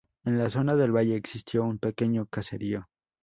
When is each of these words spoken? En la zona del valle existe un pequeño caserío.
En 0.25 0.39
la 0.39 0.49
zona 0.49 0.75
del 0.75 0.91
valle 0.95 1.15
existe 1.15 1.59
un 1.59 1.77
pequeño 1.77 2.25
caserío. 2.25 2.87